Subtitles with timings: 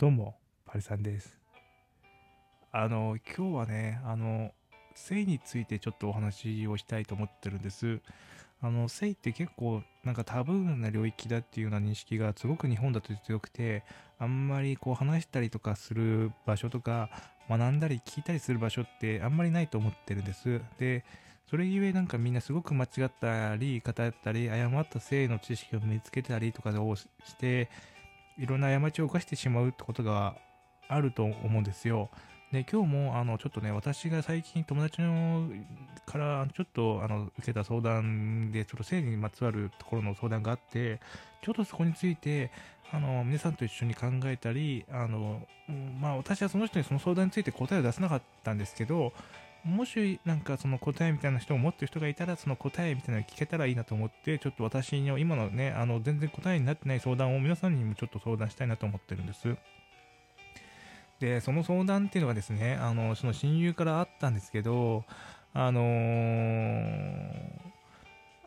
[0.00, 1.36] どうも、パリさんです。
[2.72, 4.50] あの、今日はね、あの、
[4.94, 8.00] 性についてちょっとお話をしたいと思ってるんです。
[8.62, 13.84] あの、性って結構なんかタブーな領域だっていうような認識がすごく日本だと強くて、
[14.18, 17.10] あんまりこう話したりとかする場所とか、
[17.50, 20.62] 学んだり聞いたりする場所ってあんまりないと思ってるんです。
[20.78, 21.04] で、
[21.50, 27.06] それゆえなんかみんなすごく間違ったり、偏ったり、誤った性の知識を見つけたりとかをし
[27.38, 27.68] て、
[28.40, 30.34] いろんな過ちを犯してしまうってことが
[30.88, 32.10] あると思うんですよ。
[32.52, 35.48] で、今日も、あの、ちょっとね、私が最近友達の
[36.06, 41.00] から、ちょっと、あの、受けた相談で、ちょっと性にまつわるところの相談があって、
[41.42, 42.50] ちょっとそこについて、
[42.90, 45.46] あの、皆さんと一緒に考えたり、あの、
[46.00, 49.12] まあ、私はその人にその相談について答えを出せなかったんですけど、
[49.64, 59.56] もしなんかその答えみたいな人を持ってる人がいたらその答えみたいなの聞けたらいいなと思ってちょっと私の今のねあの全然答えになってない相談を皆さんにもちょっと相談したいなと思ってるんです。
[61.20, 65.04] でその相談っていうのがですねあのその親友からあったんですけど
[65.52, 67.70] あのー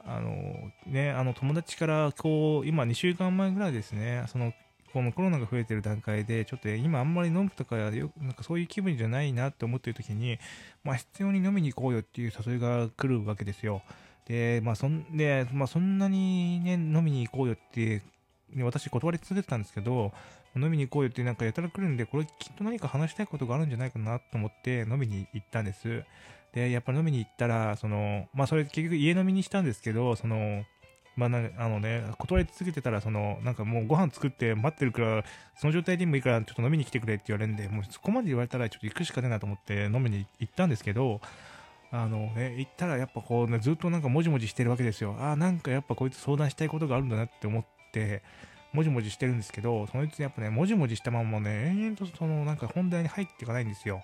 [0.06, 4.54] あのねあの友達からこう今2週間前ぐらいですねその
[4.94, 10.38] このコロナが増えてる段階で、ちょっと今あんまり飲むとか、なんかそういう気分じゃないなって思ってる時に、
[10.84, 13.82] まあ必要に飲みに行こうよっていう誘いが来るわけですよ。
[14.28, 18.04] で、まあそんで、まあそんなにね、飲みに行こうよって、
[18.54, 20.14] ね、私断り続けてたんですけど、
[20.56, 26.04] 飲みに行こうよってなんかやたら来るんで、これきっと何か話したいことがあるんじゃないかなと思って飲みに行ったんです。
[26.54, 30.64] で、やっぱり飲みに行ったら、その、まあそれ結局家飲みにしたんですけど、その、
[31.16, 35.24] まあな、あのね、断り続けてたら、その、なんかもうご飯作って待ってるから、
[35.56, 41.22] その状態でもいいから、ちょっと飲みに来てくれって言われるんで、もうそこまで言われたら、ちょっと行くしかねえなと思って飲みに行ったんですけど、
[41.92, 45.16] あのね、行ったらやっぱこうね、ずっとなんかもじもじしてるわけですよ。
[45.20, 48.24] ああ、なんかやっぱこいつ相談したいことがあるんだなって思って、
[48.74, 54.02] もじもじしてるんですけど、そのうちやっぱね、もじもじしたままね、延々とそのなんか本題に入っていかないんですよ。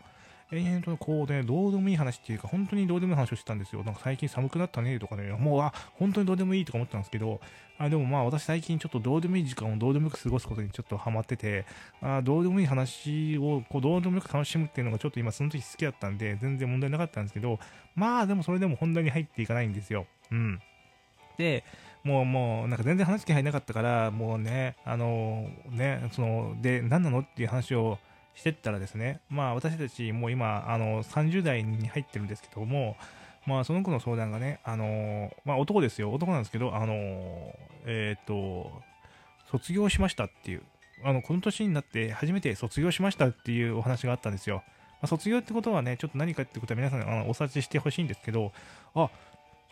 [0.52, 3.84] 延々とこうね、どうでもいい話っていうか、本当にどうでもいい話をしてたんですよ。
[3.84, 7.40] なんか最近寒くなったねとかね、もう、あ、本当にどうでもいいとか思ってたんですけど、
[7.78, 11.66] あ、でもまあ私最近ちょっとどうでもいい時間をどうでもよく過ごすことにちょっとハマってて、
[12.02, 17.60] あどうでもいい話をこうどうでもよく楽しむっていうのがちょっと今その時好きだったんで、全然問題なかったんですけど、
[17.96, 20.08] まあでもそれでも本題に入っていかないんですよ。
[20.32, 20.60] うん。
[21.38, 21.64] で、
[22.04, 27.98] もうもうなんか全然話気配なかったから、もうね、あのね、その、で、何なのっていう話を
[28.40, 32.96] してったらですね、まあ私たちもう今、あの、30代に入ってるんですけども、
[33.46, 37.54] まあその子の相談がね、あのまあ男ですよ、男なんですけど、あの
[37.86, 38.72] えっ、と、
[39.52, 40.62] 卒業しましたっていう、
[41.04, 44.64] あの、この年になって初めて卒業しましたっていうお話があったんですよ。
[45.02, 48.54] まあ、卒業ってことはね、ちょっと何かってことは皆さんあのお察ししてほしいんですけど、
[48.96, 49.10] あ、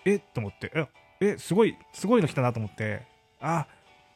[0.06, 0.88] えと思って、え、
[1.22, 3.04] え、すごい、すごいの来たなと思って、
[3.40, 3.68] あ、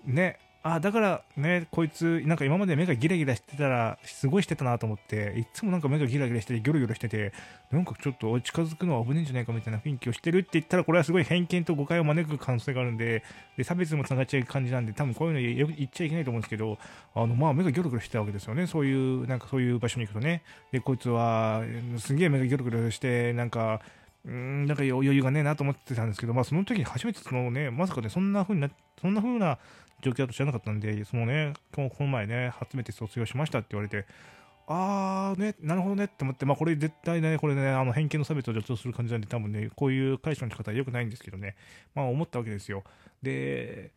[0.05, 7.33] ね、あ、だからね、こいつ、なんか今まで目がギラギラしてたら、すごいしてたなと思って、いつもなんか目がギラギラしてて、ギョロギョロしてて、
[7.71, 13.23] なんかちょっと近づくのは危ねえんじゃないかみたいな雰囲気をしてるって言ったら、これはすごい偏見と誤解を招く可能性があるんで、
[13.57, 16.77] で差別もつながっちゃう感じなんで、多分こういうの言言っちゃいけないと思うんですけど、
[17.15, 18.67] あの、まあ、目がギョロギョロしてたわけですよね。
[18.67, 20.43] そういう、なんかそういう場所に行くとね。
[20.71, 21.63] で、こいつは、
[21.97, 23.81] すげえ目がギョロギョロして、なんか、
[24.25, 29.57] うん、なんか余裕がねえなと思ってたんですけど、まあその時に初めてそのね、まさかね、そんな風にな、そんな風な
[30.01, 34.05] 状況だと知らなかったんで、そのね、このこの前ね、初めて卒業しましたって言われて、
[34.67, 41.55] あーね、なるほどねって思って、まあこれ絶対ね、これね、あの偏見の差別を助長する感じなんで、多分ね、こういう解消の仕方は良くないんですけどね、
[41.95, 42.83] まあ思ったわけですよ。
[43.23, 43.91] で、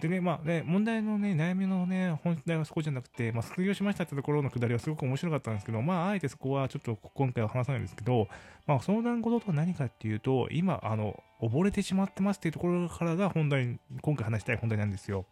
[0.00, 8.26] でね、まあね、問題のね、悩みのね、本題はそこじゃなくて、まあ、卒業しましたってところのくだりはすごく面白かったんですけど、まあ、あえてそこはちょっと今回は話さないんですけど、
[8.66, 15.26] まあ、相談事とは何かっていうと、今、あの、溺れてしまってますっていうところからが本題、今回話したい本題なんですよ。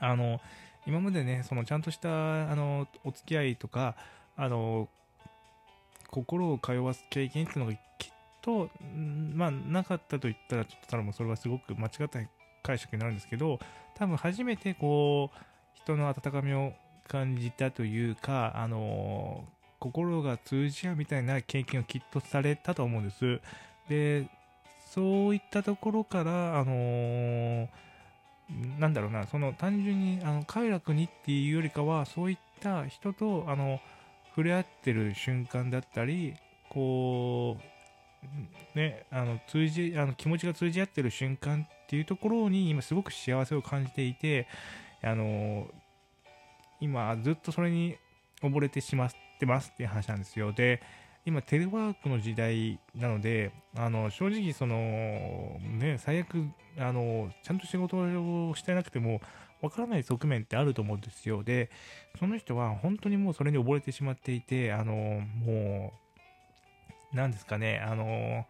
[0.00, 0.40] あの、
[0.84, 3.94] 今までね、そのちゃんとした、あの、お付き合いとか、
[4.36, 4.88] あの、
[6.10, 8.10] 心を通わす経験っていうのがきっ
[8.42, 8.68] と、
[9.34, 12.20] まあ、なかったと言ったら、ちょっと多分それはすごく間違った
[12.66, 13.60] 解釈になるんですけど、
[13.94, 15.38] 多分初めてこう、
[15.74, 16.72] 人の温かみを
[17.06, 19.44] 感じたというか、あの
[19.78, 23.40] 心が通じ合うみたいな経験をきっとされたと思うんです。
[23.88, 24.28] で、
[24.90, 27.68] そういったところから、あの
[28.78, 33.80] なんだろうな、その単純にあの快楽にっていうよりかは、そういった人とあの
[34.30, 36.34] 触れ合ってる瞬間だったり、
[36.68, 37.56] こ
[38.74, 44.48] う、ね、あの通じあの気持ちが通じ合ってる瞬間っていうところに今すごく幸せを感じていて、
[45.02, 45.68] あの
[46.80, 47.96] 今ずっとそれに
[48.42, 50.52] 溺れてしまってますっていう話なんですよ。
[50.52, 50.82] で、
[51.24, 54.76] 今テレワークの時代なので、あの正直その
[55.78, 59.20] ね、最悪、あのちゃんと仕事をしてなくても、
[59.62, 61.42] わからない側面ってあると思うんですよ。
[61.44, 61.70] で、
[62.18, 65.92] その人は本当にもうそれに溺れてしまっていて、あの、も
[67.12, 68.44] う、なんですかね、あの、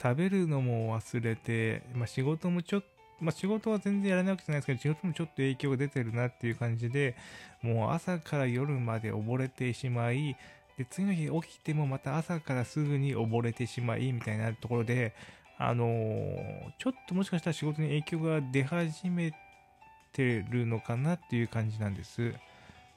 [0.00, 2.86] 食べるのも忘れて、まあ、仕事もちょっと、
[3.20, 7.16] まあ、仕事は全然やらなくてないですけど、仕事もちょっと影響が出てるなっていう感じで、
[7.62, 10.36] もう朝から夜まで溺れてしまい、
[10.78, 15.12] で、次の日起きてもまた朝からすぐに溺れてしまい、みたいなところで、
[15.58, 19.34] あのー、ちょっともしかしたら仕事に影響が出始め
[20.14, 22.32] てるのかなっていう感じなんです。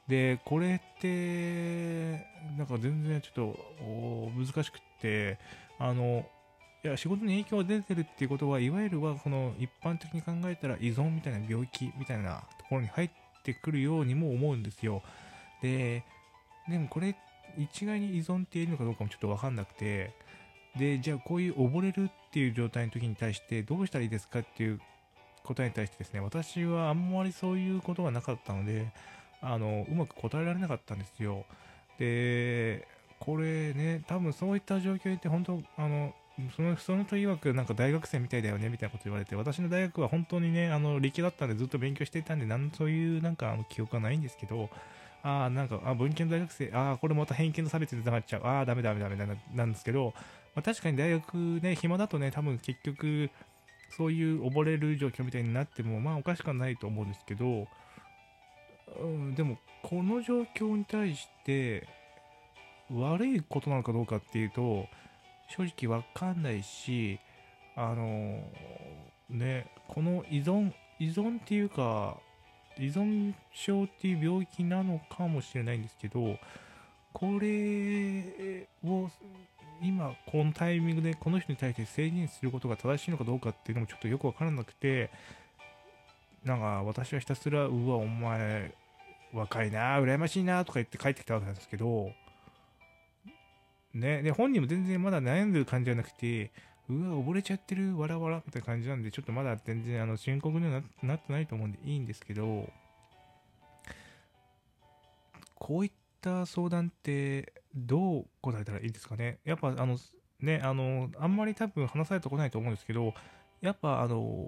[0.08, 2.26] で、これって、
[2.58, 5.38] なんか全然ちょっと難しくって、
[5.80, 6.26] あの、
[6.84, 13.10] いや仕事に影響が出てるっていうことはいわゆるはこの一般的に考えたら依存みたいな病気みたいなところに入っ
[13.44, 15.02] てくるようにも思うんですよ。
[15.62, 16.04] で
[16.68, 17.16] でもこれ
[17.58, 20.12] 一概に依存って言えるのかどうかもちょっとわかんなくて。
[20.76, 24.80] でじゃあこういう溺れるっていう状態の時に対してどうしたらいいですかっていう
[25.44, 28.92] 答えに対してですね私はあんまりそういうことがなかったので
[29.42, 31.46] あのうまく答えられなかったんですよ。
[32.00, 32.88] で
[33.20, 36.16] これね多分そういった状況って本当あの
[36.56, 44.70] そのその人曰くなんか大学生みたいだよねみたいなこと言われて私の大学は本当にねあの理系だったんでずっと勉強していたんでなんそういうなんかあの記憶はないんですけど
[45.22, 50.14] ああなんかあ文系の大学生ああこれまた偏見の差別につながっちゃうああダメダメダメなんですけど、
[50.56, 53.30] まあ、確かに大学ね暇だとね多分結局
[53.96, 57.68] そういう溺れる状況みたいになってもまあおかしくはないと思うんですけど、
[59.00, 61.88] うん、でもこの状況に対して
[62.92, 64.88] 悪いことなのかどうかっていうと
[65.50, 67.20] 正直わかんないし、
[67.76, 68.44] あの
[69.30, 72.18] ね、この依存、依存っていうか、
[72.78, 76.38] 依存症っていう病気なのかもしれないんですけど、
[77.14, 79.10] これを
[79.82, 85.12] 今このタイミングでこの人に対して制限することが正しいのかどうかっていうのもちょっとよくわからなくて、
[86.44, 88.74] なんか私はひたすら、うわ、お前、
[89.34, 92.12] 若いな、羨ましいなとか言って帰ってきたわけなんですけど、
[93.94, 96.52] ね、で、本人も全然まだ悩んでる感じじゃなくて、
[96.90, 102.70] うわ、溺れちゃってる、わらわら、みたいな感じなんで、ちょっとまだ全然、あの、深刻にはなってないと思うんでいいんですけど、
[105.56, 109.40] こういった相談って、どう答えたらいいですかね？
[109.46, 109.98] やっぱ、あの、
[110.42, 113.14] ね、あの、あんまり多分話されてこないと思うんですけど、
[113.62, 114.48] やっぱ、あの、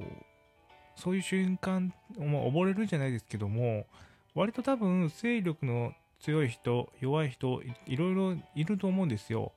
[0.96, 3.86] そういう瞬間、まあ、溺れるじゃないですけども、
[4.34, 9.52] 割と多分、勢力の強い人、弱い人、いろいろいると思うんですよ。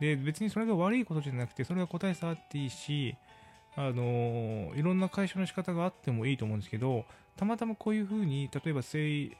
[0.00, 3.16] で、別にそれが悪いことじゃなくて、それが答えさあっていいし、
[3.76, 7.04] あのいろんな解消の仕方があってもいいと思うんですけど、
[7.36, 9.36] たまたまこういうふうに、例えば性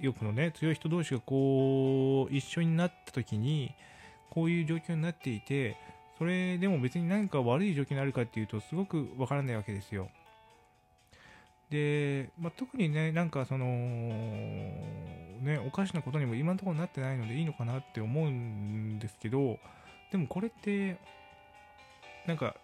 [0.00, 3.74] 欲のね、強い人同士がこう、一緒になった時に、
[4.30, 5.76] こういう状況になっていて、
[6.18, 10.08] それでも別に何か悪い状況になるかっていうと、すごくわからないわけですよ。
[11.70, 13.66] で、まあ、特にね、なんかその、
[15.44, 19.58] ね、おかしなことにも今のところなってないのでいいのかなって思うんですけど、
[20.10, 20.96] でもこれって、
[22.26, 22.56] なんか、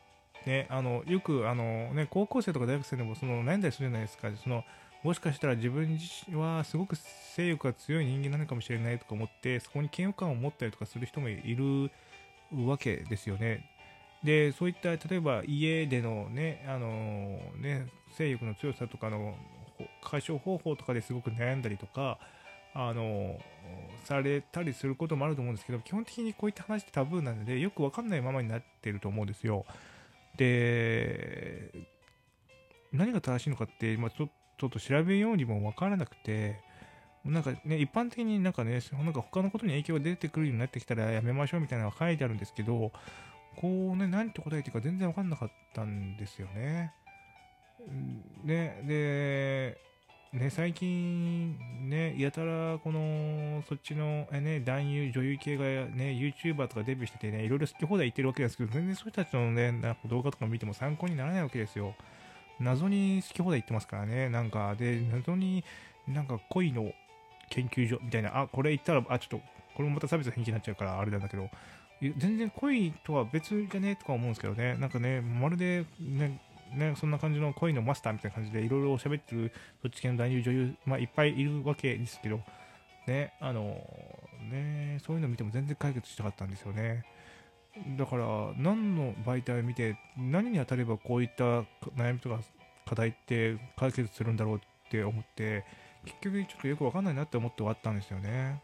[0.47, 4.31] ね、あの、よく、あの、ね、高校生とか大学生でも、その、悩んだりするじゃないですか。
[4.43, 4.65] その、
[5.03, 11.91] もしかしたら自分自身はすごく性欲が強い人間なのかもしれないとか思って、そこに嫌悪感を持ったりとかする人もいる
[12.67, 13.65] わけですよね。
[14.23, 17.87] で、そういった、例えば家でのね、あのね、
[18.17, 19.35] 性欲の強さとかの
[20.03, 22.19] 解消方法とかですごく悩んだりとか、
[22.75, 23.39] あの
[24.05, 29.65] されたりすることもあると思うんですけど、基本的にこういった話ってタブーなので、よくわかんないままになってると思うんですよ。
[30.37, 31.73] で、
[32.93, 36.61] 何が正しいのかって、まあ、ちょっと調べようにもわからなくて、
[37.25, 42.93] なんかね、一般的になんかね、なんか他のことに影響が出てくるようになってきたらやめましょうみたいなのが書いてあるんですけど、
[43.57, 46.93] こうね、何て答えていか全然わかんなかったんですよね。
[48.45, 49.79] ね、で、
[50.33, 51.59] ね、最近、
[51.89, 61.97] ね、やたら、この、そっちの、ね、男優、女優系がね、YouTuber とかデビューしててね、いろいろ好き放題言ってるわけですけど、全然そういう人たちのね、なんか動画とか見ても参考にならないわけですよ。
[62.61, 65.65] 謎に好き放題言ってますからね、なんか、で、謎に
[66.07, 66.93] なんか恋の
[67.49, 69.41] 研究所みたいな、あ、これ言ったら、あ、ちょっと、
[69.75, 71.51] これもまた差別の返事になっちゃうからあれなんだけど、
[72.01, 73.91] 全然恋とは別じゃね？
[73.91, 76.41] えとか思うんですけどね、なんかね、まるでね、
[76.75, 82.41] ね、そんな感じの恋のマスターみたいな感じでいろいろ喋ってるそっち系の男優女優、まあ、いっぱいいるわけですけど、
[83.07, 83.77] ね、あの、
[84.51, 87.05] ね、そういうの見ても全然解決したかったんですよね。
[87.97, 91.63] だから、何の媒体を見て、何に当たればこういった
[91.97, 92.41] 悩みとか
[92.87, 94.61] 課題って解決するんだろうっ
[94.91, 95.65] て思って、
[96.05, 98.63] 結局ちょっとよくわかんないなって思って終わったんですよね。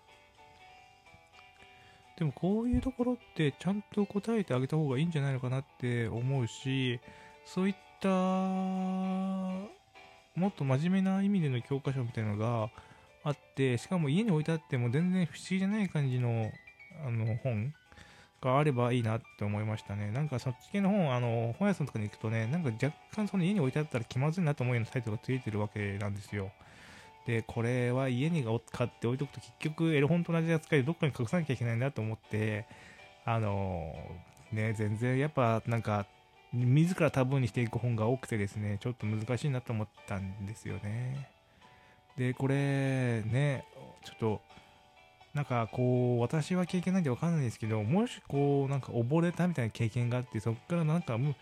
[2.18, 6.98] でもこういうところってちゃんと答えてあげた方がいいんじゃないのかなって思うし、
[7.44, 8.08] そういった
[10.38, 12.70] もっと真面目な意味での教科書みたいなのが
[13.24, 16.50] あってしかも家に置いてあっても全然不思議じゃない感じの
[17.06, 17.72] あの本
[18.40, 20.10] があればいいなって思いましたね。
[20.10, 26.50] なんかそっち系の本、あの本屋さんとかに行くとね、なんか若干その家に置いてあったら気まずいなと思うようなサイトルがついてるわけなんですよ。
[27.26, 32.66] で、これは家に買って置いとくと結局エロ本と同じ扱いでどっかに隠さなきゃいけないなと思って、
[33.24, 33.94] あの
[34.52, 36.06] ね、全然やっぱなんか
[36.64, 41.28] 自らタブーにしていく本が多くてですね、ちょっと難しいなと思ったんですよね。
[42.16, 43.64] で、これね、
[44.04, 44.40] ちょっと、
[45.34, 51.34] なんかこう、私は経験ないんでわかんないんですけど、もしこう、なんか溺れたみたいな経験があって、そこからなんかもう、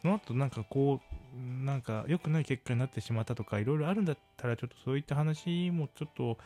[0.00, 6.36] その後なんかこう、なんか良くない結果になってしまったとか、いろいろあるんだったら、ちょっとそういった話もちょっと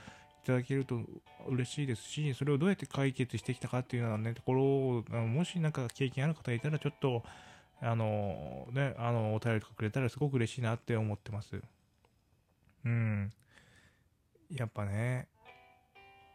[0.44, 1.00] いただけると
[1.48, 7.24] 嬉しいですし、それをどうやって解決してきたかっていうようなね、ところを、もしなんか経験ある方いたら、ちょっと、
[7.80, 11.60] あの、ね、あの、お便りとかくれたらすごく嬉しいなって思ってます。
[12.84, 13.32] うん。
[14.50, 15.28] やっぱね、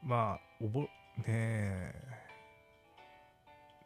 [0.04, 0.90] まあ、おぼ、ね
[1.28, 1.94] え、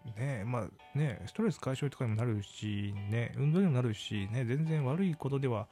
[0.06, 5.68] ねえまあね、ストレス解消とかにもなるし、ね、運動にもなるし、ね、全然悪いことでは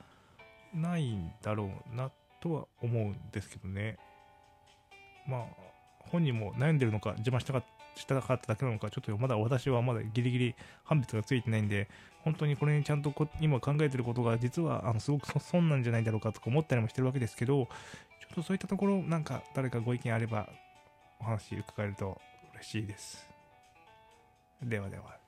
[0.74, 2.12] ないんだろうな
[2.42, 3.98] とは思うんですけどね。
[5.28, 5.48] まあ、
[6.10, 7.63] 本人も悩んでるのか、自慢したか
[7.95, 11.88] したかっただけなのか、ちょっとまだ私はまだギリギリ判別がついてないんで、
[12.24, 17.69] 本当にこれにちゃんと今考えてることが実はあのすごく損なんじゃないだろうかとか思ったりもしてるわけですけど、ちょ
[18.31, 20.50] っとそういったところ、なんか誰かご意見あれば
[21.19, 22.19] お話伺えると
[22.55, 23.29] 嬉しいです。
[24.62, 25.23] ではでは。